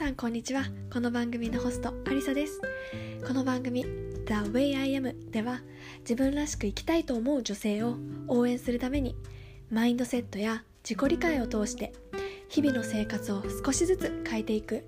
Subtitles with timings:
[0.00, 0.64] さんこんにちは。
[0.90, 2.58] この番組のホストアリサです。
[3.28, 5.60] この番組 The Way I Am では
[5.98, 9.14] 自分らしく生きたいと思う女性を応援するために
[9.70, 11.92] マインドセットや自己理解を通して
[12.48, 14.86] 日々の生活を少しずつ変えていく。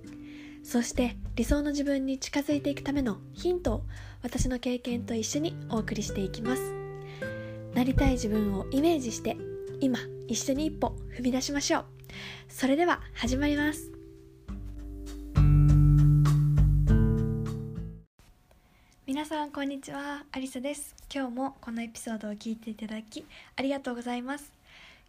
[0.64, 3.82] そして理想の自分に近づいていくためのヒントを
[4.22, 6.72] 私の経験と一緒にお送りしていきます。
[7.74, 9.36] なりたい自分をイメージして
[9.78, 11.84] 今一緒に一歩踏み出しましょう。
[12.48, 14.01] それでは始まります。
[19.12, 23.26] 皆さんこんにちはアリサです今日もこのエピソードを聞いていただき
[23.56, 24.50] ありがとうございます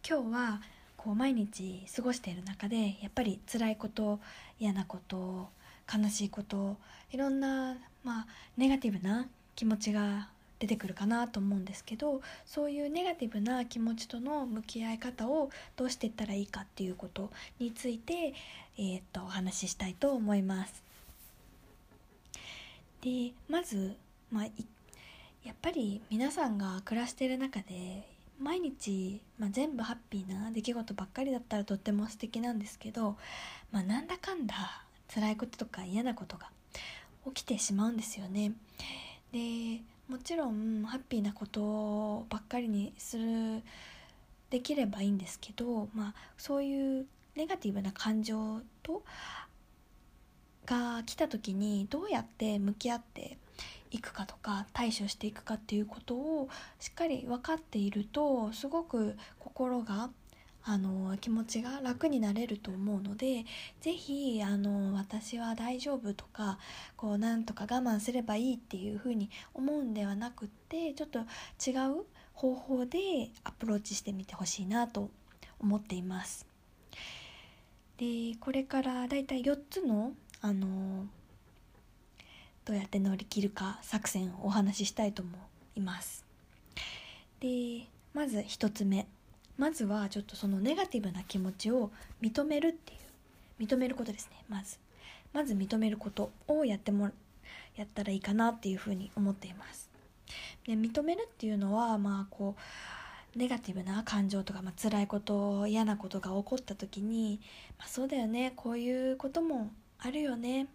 [0.06, 0.60] 今日は
[0.98, 4.20] こう毎日過ごしている中でやっぱり辛いこと
[4.60, 5.48] 嫌なこと
[5.90, 6.76] 悲しいこと
[7.12, 8.26] いろんなまあ
[8.58, 9.26] ネガティブな
[9.56, 10.28] 気持ちが
[10.58, 18.34] 出てくるかなと思うんですけどそういうネガティブな気持ちとの向き合い方をどうしていったらいいかっていうことについて、
[18.76, 20.93] えー、っとお話ししたいと思います。
[23.04, 23.96] でまず、
[24.32, 24.44] まあ、
[25.44, 28.08] やっぱり皆さんが暮らしてる中で
[28.40, 33.16] 毎日、まあ、全部ハッピーな出来事ばっかりだったらとっても素敵なんですけど、
[33.70, 34.54] まあ、なんだかんだ
[35.14, 36.48] 辛いこととか嫌なことが
[37.26, 38.52] 起きてしまうんですよね。
[39.32, 43.62] でもちろんハッピーなことばっかりにする
[44.48, 49.02] できればいいんですけど、まあ、そういうネガティブな感情と
[50.66, 53.38] が来た時にどうやって向き合って
[53.90, 56.48] いくかとか対処していくかっていうことを
[56.80, 60.10] しっかり分かっているとすごく心が
[60.66, 63.44] あの気持ちが楽になれると思うので
[63.82, 64.42] 是非
[64.94, 66.58] 私は大丈夫とか
[66.96, 72.98] こうなんとか我慢すればいいっていうふうに思うんではなくってちょっと違う方法で
[73.44, 75.10] アプローチしてみてほしいなと
[75.60, 76.46] 思っています。
[77.98, 81.06] でこれからだいたい4つのあの
[82.66, 85.32] どうやって乗り切るか作戦をお話ししたいと思
[85.74, 86.22] います。
[87.40, 89.06] でまず1つ目。
[89.56, 91.90] まずはちょっとそのネガティブな気持ちを
[92.20, 93.64] 認めるっていう。
[93.64, 94.76] 認めることですねまず。
[95.32, 97.10] まず認めることをやっても
[97.74, 99.88] やったらいいかなっていうふうに思っています。
[100.66, 102.54] で認めるっていうのはまあこ
[103.34, 107.40] うネガティブな感情とか、まあ辛いこと嫌なことが起こった時に、
[107.78, 109.70] まあ、そうだよねこういうことも
[110.06, 110.66] あるよね。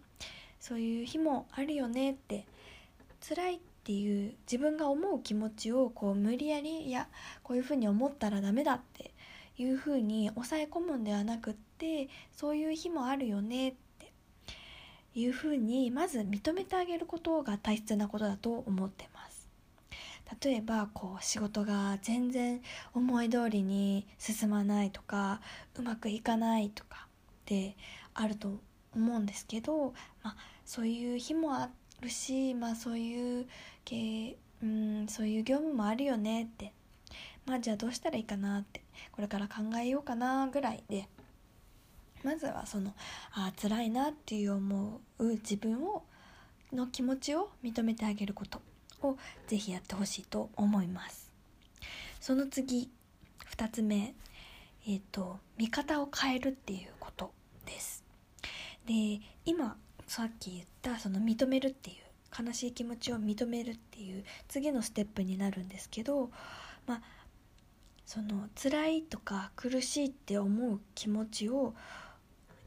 [0.58, 2.44] そういう日もあるよねって
[3.26, 7.08] 辛いっていう自分が思う気持ちをこう無理やりいや
[7.42, 9.12] こういうふうに思ったらダメだって
[9.56, 14.12] いうふうに抑え込むんではなくってそういう日もあるよねって
[15.14, 19.48] いうふうにまず認めてあげることが大切なことだと思ってます。
[20.42, 22.60] 例えばこう仕事が全然
[22.94, 25.40] 思い通りに進まないとか
[25.74, 27.76] うまくいかないとかって
[28.14, 28.60] あると
[28.94, 31.70] 思うんですけど、まあ、そういう日もあ
[32.00, 33.46] るし、まあ、そういう
[33.84, 36.72] 系うんそういう業務もあるよねって。
[37.46, 38.82] まあじゃあどうしたらいいかなって。
[39.12, 41.08] これから考えようかなぐらいで。
[42.22, 42.94] まずはその
[43.32, 46.02] あ辛いなっていう思う自分を
[46.70, 48.60] の気持ちを認めてあげること
[49.00, 51.32] をぜひやってほしいと思います。
[52.20, 52.90] その次
[53.56, 54.14] 2つ目。
[54.86, 56.88] えっ、ー、と見方を変えるっていう。
[58.90, 59.76] で今
[60.08, 66.30] さっき言ったその認めるっていう悲しい気持ちを認めるっていう次のステップになるんですけど
[66.88, 67.02] まあ
[68.04, 71.72] その辛いとか苦しいって思う気持ちを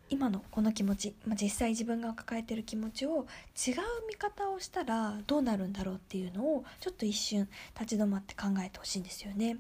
[0.09, 3.25] 今のこの気持ち、まあ、実際自分が抱えてる気持ちを
[3.67, 3.75] 違う
[4.07, 9.57] 見方をしたらどうなるんだろうっていうのをちょっと一瞬立ち止まって考えてほしいんですよね。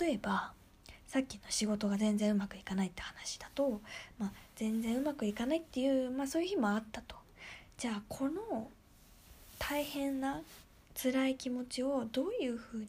[0.00, 0.54] 例えば
[1.12, 3.82] さっきの仕事が全然うまくいかないって話だと、
[4.18, 7.16] まあ、全然うまくいかないっていう、まあ、そういう日もあったと。
[7.76, 8.68] じゃあこの
[9.58, 10.40] 大変な
[10.94, 12.86] 辛い気持ちをどういうふうに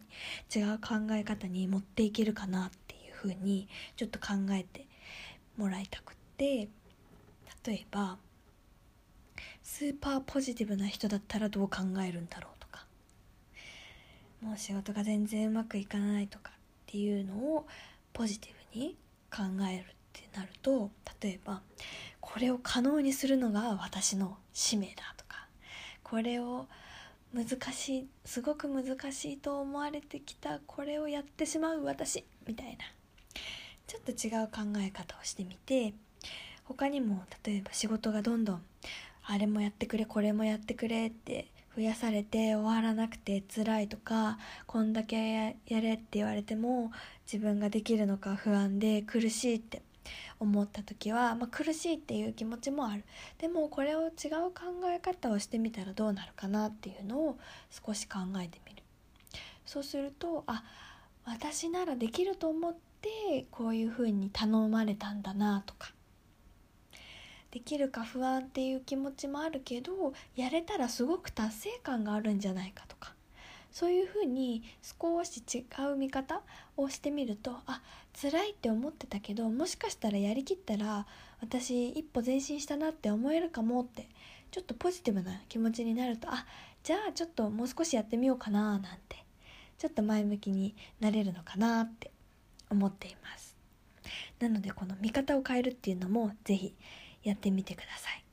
[0.56, 4.86] 違う考え方に持っていけるかなっていうふうにちょっと考えて
[5.58, 6.68] もらいたくって
[7.66, 8.18] 例えば
[9.64, 11.78] スーパーポジティブな人だったらどう考
[12.08, 12.86] えるんだろうとか
[14.44, 16.54] もう仕事が全然うまくいかないとかっ
[16.86, 17.66] ていうのを
[18.14, 18.96] ポジティブに
[19.32, 21.62] 考えるってなると例えば
[22.22, 25.48] これを可能にするのが私の使命だとか
[26.04, 26.68] これを
[27.34, 32.78] 難しいすごく難しいと思われてきたこれをやってしまう私みたいな
[33.88, 35.94] ちょっと違う考え方をしてみて
[36.64, 38.62] 他にも例えば仕事がどんどん
[39.24, 44.38] あれもやってくれこれもやってくれって増やされて終わらなくて辛いとか
[44.68, 46.92] こんだけやれって言われても
[47.26, 49.82] 自分ができるのか不安で苦しいって
[50.40, 53.04] 思った時は、まあ、苦しいっていう気持ちもある。
[53.38, 54.12] でもこれを違う
[54.52, 57.38] 考え方をしてみたらどうなるかなっていうのを
[57.70, 58.84] 少し考えてみる。
[59.66, 60.64] そうするとあ
[61.26, 65.94] 私ならできると思ってこういうふうに頼まれたんだなとか。
[67.52, 73.13] できるか不安っていう気持ちもあるけどやれたらすごく達成感があるんじゃないかとか。
[73.74, 76.44] そういうふうに少し違う見方
[76.78, 77.82] をしてみるとあ
[78.22, 81.08] 辛いって思ってたけどもしかしたらやりきったら
[81.42, 84.08] 私一歩前進したなって思えるかもって
[84.52, 86.46] ちょっとポジティブな気持ちになるとあ
[86.84, 89.26] じゃあちょっともう少しやってみようかななんて
[89.80, 92.12] ちょっと前向きになれるのかなって
[92.70, 93.56] 思っています。
[94.40, 96.76] なのでこの見方を変えるっていうのも是非
[97.24, 98.24] やってみてください。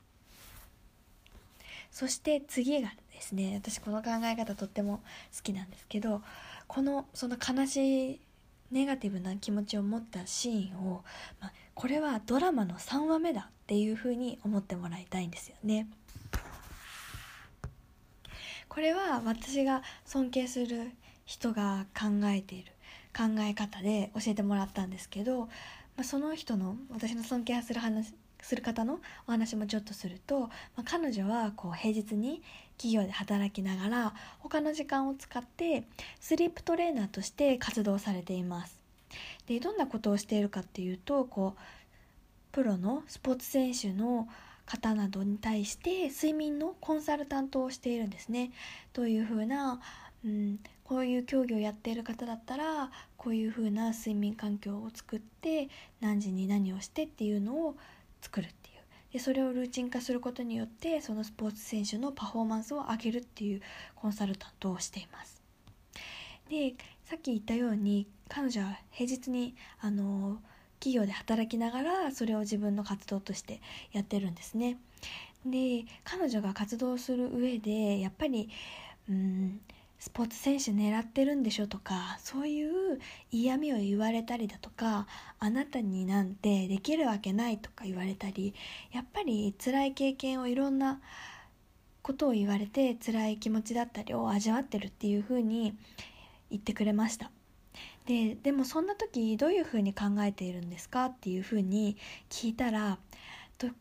[1.91, 5.03] そして次がですね私この考え方とっても
[5.37, 6.23] 好きなんですけど
[6.67, 8.21] このその悲しい
[8.71, 11.05] ネガティブな気持ちを持ったシーンを、
[11.41, 15.89] まあ、これはドラマの3話目だっていうふうに思ってもらいたいんですよね。
[18.69, 20.93] これは私が尊敬する
[21.25, 22.73] 人が考えている
[23.17, 25.49] 考え方で教えてもらったんですけど、ま
[25.99, 32.43] あ、その人の私の尊敬する話する方のお話もちょっとすると、まあ、彼女はこう平日に
[32.81, 35.85] 企業で働きながら他の時間を使って
[36.19, 38.75] スリープトレーナーとして活動されています。
[39.47, 41.61] でどんなことをしているかっていうとこう
[42.53, 44.29] プロのスポーツ選手の
[44.65, 48.51] 方などに対して睡眠のコンサルタントをしているんですね。
[48.95, 49.79] どういうふうな、
[50.25, 55.69] うん、こういう競技をやっている方だったらこういうふうな睡眠環境を作って
[56.01, 57.77] 何時に何をしてっていうのを
[58.23, 58.49] 作る
[59.19, 63.61] それをルーチン化することによってそのスポーツ選手のパフォーマンスを上げるっていう
[63.97, 65.43] コンサルタントをしています。
[66.49, 66.75] で
[67.05, 70.41] さっき言ったように彼女は平日にあの
[70.79, 73.61] 企業で働きながらそれを自分の活動として
[73.93, 74.79] やってるんですね。
[75.45, 78.49] で彼女が活動する上でやっぱり
[79.09, 79.61] うん
[80.01, 82.99] スポーツ選手狙ってるんでしょとかそういう
[83.31, 85.07] 嫌味を言われたりだとか
[85.39, 88.55] あなたになんてできるわけないとか言われたり
[88.93, 91.01] やっぱり辛い経験をいろんな
[92.03, 95.77] ことを言われて辛い気持ちだったりを味わってるっていうふうに
[96.51, 97.31] 言ってくれました。
[98.07, 101.05] ででもそんな時どういうふうに考えているんですか？
[101.07, 101.99] っていうふうに
[102.31, 102.99] 聞いたら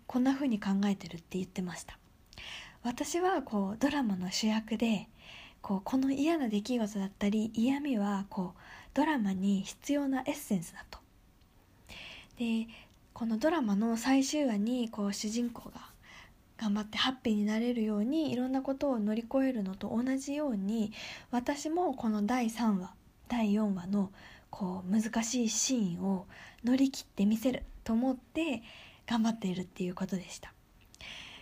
[0.06, 1.98] こんなふうに考えてるって言ってました。
[2.84, 5.08] 私はこうドラマの主役で
[5.62, 8.60] こうこの嫌な出来事だったり嫌味はこう
[8.94, 11.00] ドラマに必要なエッセンスだと。
[12.38, 12.68] で
[13.14, 15.90] このドラマの最終話にこう主人公が
[16.58, 20.92] 頑張ってハッピーになれるようにいろんなことを乗り越えるのと同じように
[21.32, 22.94] 私もこの第3話
[23.28, 24.12] 第4話の
[24.50, 26.28] こう難しいシーンを
[26.64, 28.64] 乗り切ってみせると思って
[29.06, 30.54] 頑張っているっていうことでした。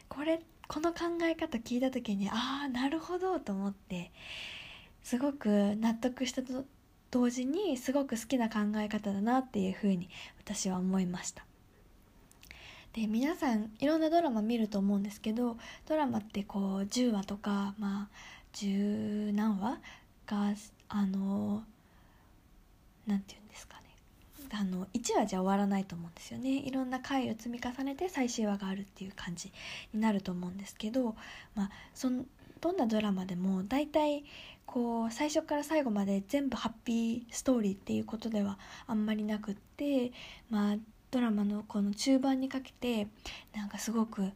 [0.09, 4.11] これこの考え方聞いた時にああなるほどと思って
[5.03, 6.65] すごく納得したと
[7.11, 10.09] 同時にすごく好きな考え方だなっていうふうに
[10.39, 11.45] 私は思いました。
[12.93, 18.15] で皆さんいろんなドラマ見ると思うんですけどドラマってこう10話とかまあ
[18.53, 19.79] 十何話
[20.25, 20.53] が
[20.89, 21.63] あの
[23.05, 23.86] 何て言うんですかね。
[24.51, 26.59] あの1話じゃ終わらないと思うんですよね。
[26.59, 29.51] いろんな回を積み重ねて最終話があるっていう感じ
[29.93, 31.15] になると思うんですけど、
[31.55, 32.25] まあ、その
[32.61, 34.23] どんなドラマでも大体
[34.65, 40.11] こう最初から最後まで全部ハッピーストーリーっていうことではあんまりなくって、
[40.49, 40.75] まあ、
[41.11, 43.07] ドラマのこの中盤にかけて
[43.55, 44.31] なんかすごく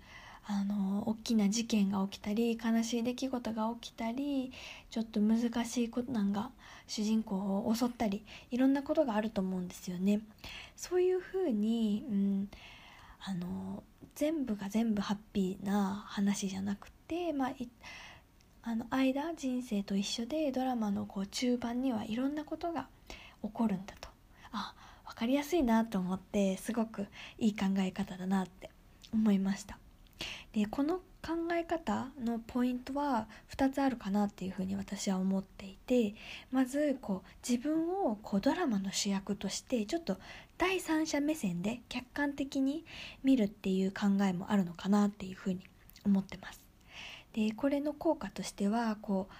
[0.46, 4.51] あの大きな事件が起きたり悲しい出来事が起きたり
[4.89, 6.50] ちょっと難しいことなんが
[6.91, 10.19] 主人公を襲ったりいろんなことがあると思うんですよね。
[10.75, 12.50] そういうふうに、うん、
[13.21, 13.81] あの
[14.13, 17.51] 全部が全部ハッピーな話じゃなくて、まあ、
[18.63, 22.89] あの間人生と一緒でドラマのこう中盤にはいろんなことが
[23.41, 24.10] 起こるんだと
[24.51, 24.75] あ
[25.07, 27.07] 分かりやすいなと思ってすごく
[27.39, 28.69] いい考え方だなって
[29.13, 29.77] 思いました。
[30.51, 36.16] でこの考え方のポイントは2つあるかなっていうふうに私は思っていて
[36.51, 40.18] まずこう自分をこうドラマの主役としてちょっと
[40.58, 42.84] 第三者目線で客観的に
[43.24, 45.62] 見るっていう考えもあるのかなっていうふうに
[46.06, 46.62] 思ってます。
[47.34, 49.34] でこれの効果としてはこう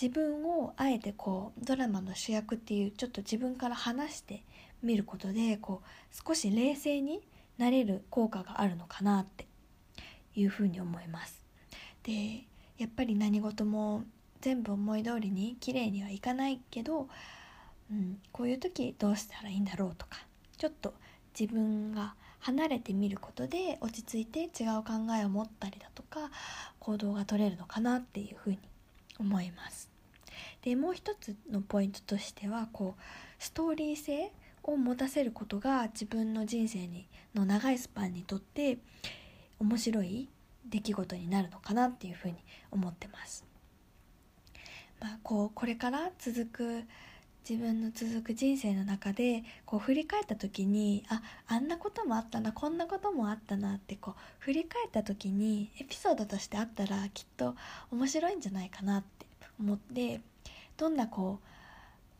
[0.00, 4.42] 自分をあえてこうドラマの主役っていうちょっと自分から話して
[4.82, 7.20] みることでこう少し冷静に
[7.58, 9.46] なれる効果があるのかなって
[10.34, 11.44] いうふうに思います
[12.02, 12.44] で
[12.78, 14.04] やっぱり何事も
[14.40, 17.08] 全部思い通りに綺麗にはいかないけど、
[17.90, 20.18] うん、こういう時どうしたらいいんだろうとか
[20.56, 20.94] ちょっと
[21.38, 26.30] 自分が離れてみることで落ち着いて違う考えを持ったりだとか
[26.80, 28.58] 行動が取れるのかなっていうふうに
[29.18, 29.88] 思います。
[30.62, 33.02] でもう一つのポイントとしてはこう
[33.38, 34.32] ストーリー性
[34.64, 38.78] を持たせることが自分の人生にの長いスパンにとって
[39.62, 40.28] 面白い
[40.68, 42.34] 出来事になるのかなっていうふうに
[42.70, 43.44] 思ってます。
[45.00, 46.84] まあ、こうこれから続く
[47.48, 57.56] 自分の続く人生の中でこう振り返った時にああんなこともあったなこんなこともあったなってこう振り返った時にエピソードとしてあったらきっと
[57.90, 59.26] 面白いんじゃないかなって
[59.58, 60.20] 思って
[60.76, 61.40] どんなこ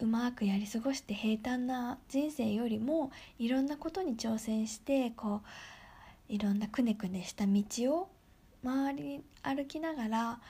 [0.00, 5.48] ううまくやり過ごして平坦な人生よりもいろんなことに挑戦してこう
[6.32, 7.62] いろんなくねくねした道
[7.94, 8.08] を
[8.64, 10.40] 回り歩きながら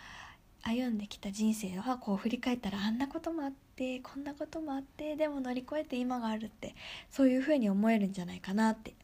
[0.63, 6.77] 歩んできた人生はこう振り返ったらあんなこともあってこんなこともあってでも乗り越えて今があるって
[7.11, 8.95] そういうふうに思えるんじゃないかなって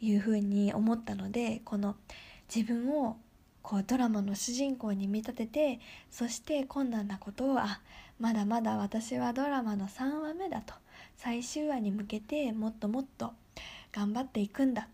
[0.00, 1.94] いうふうに思ったのでこの
[2.52, 3.16] 自分を
[3.62, 7.80] こうドラマの主人公に見立ててそして困難なことをあ
[8.18, 10.74] まだまだ私はドラマの3話目だと
[11.16, 13.34] 最終話に向けてもっともっと
[13.92, 14.88] 頑張っていくんだ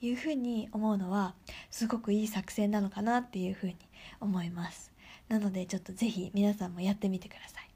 [0.00, 1.34] いうふうに思うのは
[1.70, 3.76] すごくいい作戦なのかなっていうふうに
[4.20, 4.96] 思います。
[5.28, 7.68] なのでちょっと是非皆さんもやってみてください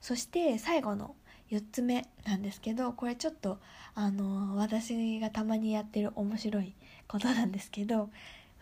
[0.00, 1.14] そして最後の
[1.50, 3.58] 4つ目なんですけどこれちょっと
[3.94, 6.74] あの私がたまにやってる面白い
[7.06, 8.10] ことなんですけど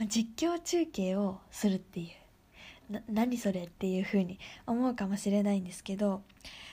[0.08, 2.10] 実況中継をするってい
[2.90, 6.22] うな何それっていう風に思うかもしれないんですけど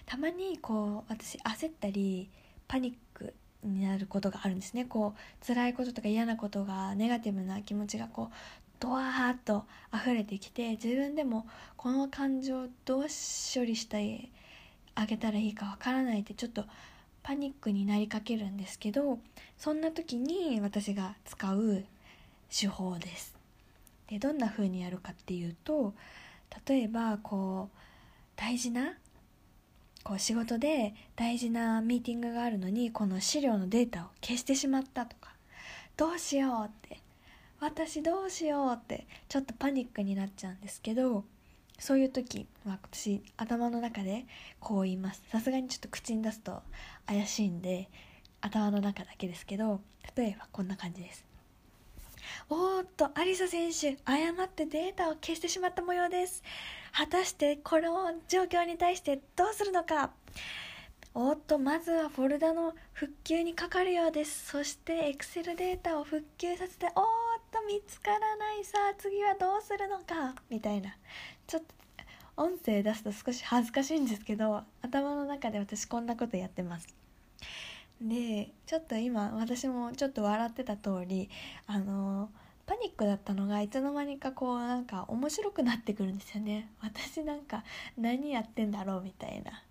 [0.06, 2.30] たまにこう私焦ったり
[2.68, 8.36] パニックになることがあるんですねこう辛いこととか嫌なことがネガティブな気持ちがこう
[8.79, 14.29] ドワーッと溢れてきて自分でもこの感情どう処理して
[14.96, 16.65] あげたらいいかわからないってちょっと
[17.24, 19.20] パニックになりかけるんですけど
[19.58, 21.86] そんな時に私が使う
[22.50, 23.34] 手法です。
[24.10, 25.93] でどんな風にやるかっていうと
[26.67, 27.77] 例えばこう
[28.36, 28.93] 大事な
[30.03, 35.33] こう仕事で大事なミーティングがあるのにこの資料のデータを消してしまったとか
[35.95, 37.00] どうしようって
[37.60, 41.24] 私どうしようってちょっとパニックになっちゃうんですけど
[41.79, 44.25] そういう時は私頭の中で
[44.60, 45.24] こう言います。
[45.29, 46.62] さすがにちょっと口に出すと
[47.07, 47.89] 怪しいんで
[48.41, 49.81] 頭の中だけですけど
[50.15, 51.25] 例えばこんな感じです。
[52.50, 56.43] おーっとアリサ選手誤ってデータを消してしまった模様です。
[56.96, 60.12] 果たしてこの状況に対してどうするのか。
[61.16, 64.48] おっとまずはフォルダの復旧にかかるようです。
[64.52, 66.96] そして Excel データを復旧させておーっ
[67.52, 68.78] と見つからないさ。
[68.92, 70.36] あ次はどうするのか。
[70.50, 70.96] みたいな。
[71.48, 71.84] ちょっと
[72.36, 76.88] 音声出すと少し恥ずかしいんですけど頭の中で私こんなことやってます。
[78.02, 81.30] でちょっと今私もちょっと笑ってた通り
[81.68, 82.30] あの
[82.74, 86.72] パニックだったのがいつの間にかこうなんか面白くなってくるんですよね。
[86.82, 87.63] 私なんか
[87.96, 89.62] 何やってんだろうみたいな。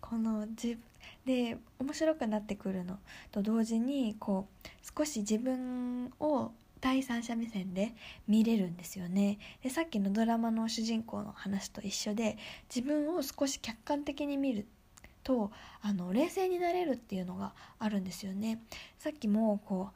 [0.00, 0.78] このじ
[1.24, 3.00] で面白くなってくるの
[3.32, 7.92] と同時にこう少し自分を第三者目線で
[8.28, 9.40] 見れるんですよね。
[9.64, 12.38] でさっきのドラマの主人公の話と一緒で
[12.72, 14.68] 自分を少し客観的に見る
[15.24, 15.50] と
[15.82, 18.62] あの冷静になれるっていうのがあるんですよね。
[18.96, 19.90] さっきもこ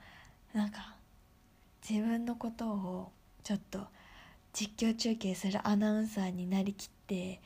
[0.53, 0.94] うなんか
[1.89, 3.13] 自分のことを
[3.43, 3.81] ちょっと
[4.53, 7.41] 実況中継するアナウンサーになりきって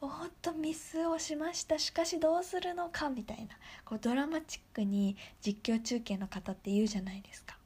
[0.00, 0.10] おっ
[0.42, 1.78] とミスをしました。
[1.78, 3.08] しかしどうするのか？
[3.08, 3.54] みたいな。
[3.84, 7.56] こうドラマチックに実況中継の方って言うじゃないですか。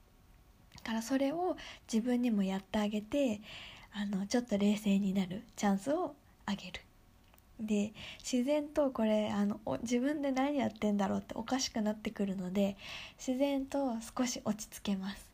[0.76, 1.56] だからそれを
[1.92, 3.40] 自分にもやってあげて
[3.92, 6.14] あのちょっと冷静になるチャンスを
[6.47, 6.80] あげる。
[7.58, 12.76] で自然とこれあの自分で何やってんだろうっておかしくなってくるので
[13.18, 15.27] 自然と少し落ち着けます。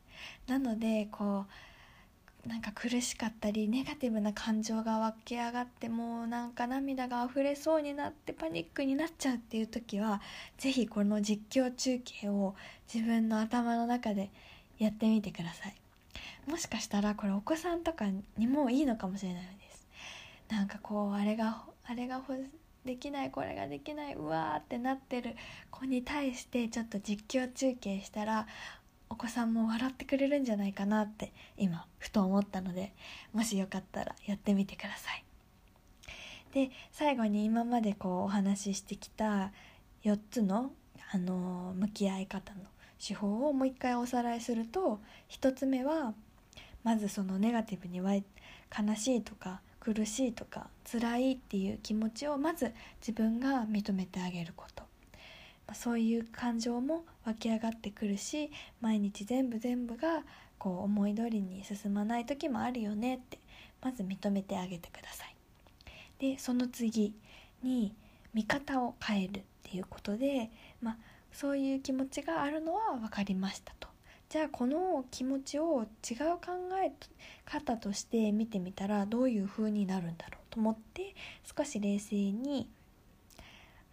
[0.46, 10.20] なのでこうなんか苦しかったりネガティブな感情が湧き上がってもうなんか涙が溢れそうになってパニックになっちゃうっていう時は
[10.58, 12.54] 是非この実況中継を
[12.92, 14.30] 自分の頭の中で
[14.78, 15.74] やってみてください。
[16.46, 18.04] もしかしたらこれお子さんとか
[18.36, 19.86] にもいいのかもしれないです。
[20.50, 22.20] なんかこうあれがあれが
[22.84, 25.34] できないこれができないうわーってなってる
[25.70, 28.46] 子に対してちょっと実況中継したら
[29.10, 32.92] お子さんも笑ってくれるんじゃないかなって今ふと思ったので
[33.32, 35.24] もしよかったらやってみてください。
[36.52, 39.50] で最後に今までこうお話ししてきた
[40.04, 40.70] 4つの、
[41.12, 42.60] あの向き合い方の
[43.04, 46.14] 手法をもう一回おさらいすると1つ目は
[46.82, 48.24] まずそのネガティブにわい
[48.76, 54.83] 悲しいとか苦しいとか辛いっていう気持ちをまず自分が認めてあげること
[55.66, 60.22] まそういう感情も湧き上がってくるし毎日全部全部が
[60.58, 63.38] こう思い通りに進まない時もあるよねって
[63.82, 65.36] まず認めてあげてください。
[66.18, 67.14] でその次
[67.62, 67.94] に
[68.32, 70.96] 見方を変えるっていうことで、まあ、
[71.32, 73.88] そういう気持ちがあるのは分かりましたと。
[74.28, 76.52] じゃあこの気持ちを違う考
[76.82, 76.92] え
[77.44, 81.14] 方として見てみたらどういう風になるんだろうと思って
[81.56, 82.68] 少し冷静に、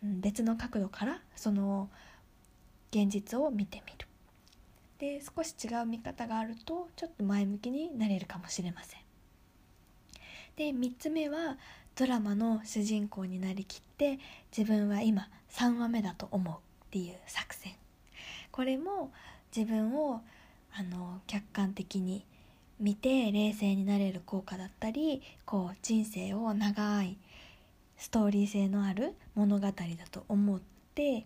[0.01, 1.89] 別の角度からその
[2.91, 4.07] 現実を見てみる。
[4.99, 8.99] で少し違う見方があるとちょっと前向きになれるかもしれません。
[10.55, 11.57] で3つ目は
[11.95, 14.19] ドラマの主人公になりきって
[14.55, 16.57] 自分は今3話目だと思うっ
[16.91, 17.73] ていう作戦
[18.51, 19.11] これも
[19.55, 20.21] 自分を
[20.73, 22.25] あの客観的に
[22.79, 27.17] 見て冷静になれる効果だったりこう人生を長い
[28.01, 29.73] ストーリー性のある物語だ
[30.09, 30.59] と思っ
[30.95, 31.23] て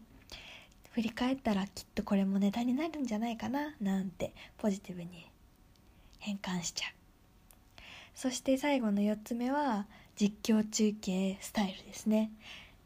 [0.92, 5.32] 振り返ったらきっとこれもネタになるんじゃないかななんてポジティブに
[6.20, 6.92] 変換しちゃう。
[8.14, 12.30] そして最後の4つ目は実況中継スタイルですね。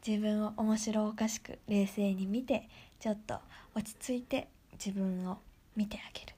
[0.06, 2.68] 自分を面白おかしく冷静に見て
[3.00, 3.40] ちょっと
[3.74, 5.38] 落ち着いて自分を
[5.74, 6.34] 見てあげる。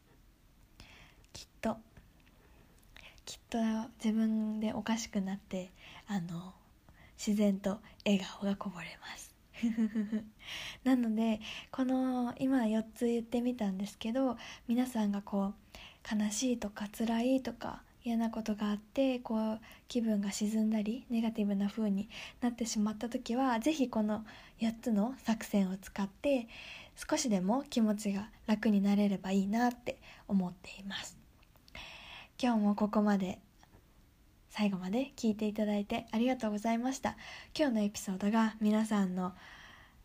[1.34, 1.76] きっと
[3.26, 3.58] きっと
[4.02, 5.70] 自分でおかしくなって
[6.06, 6.54] あの
[7.24, 9.32] 自然と笑顔がこぼれます。
[10.82, 14.36] なのでこの今4つ言ってみたんですけど
[14.66, 22.08] 皆さんがこう悲しいとか辛いとか嫌なことがあってこう気分が沈んだりネガティブな風に
[22.40, 24.26] なってしまった時は是非この
[24.58, 26.48] 8つの作戦を使って
[26.96, 31.16] 少しでも気持ちが楽になれればいいなって思っています。
[32.42, 33.38] 今日もここまで。
[34.52, 37.16] 最後まで聞いていただいてありがとうございました。
[37.58, 39.32] 今日のエピソードが皆さんの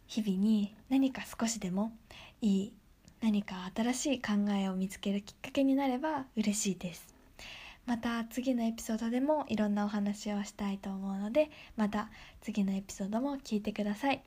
[0.07, 1.91] 日々に何か少しでも
[2.39, 2.73] いい
[3.21, 7.13] 何か新しい考えを見つけるきっかけになれば嬉しいです。
[7.85, 12.09] また次のエピソードでもいろんなお話をしたいと思うのでまた
[12.41, 14.23] 次のエピソードも聞いてください。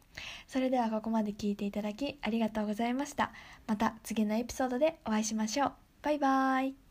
[0.47, 3.33] それではここまで聞いていただきありがとうございました。
[3.67, 5.73] また次のエピソードでお会いしましょう。
[6.03, 6.90] バイバーイ。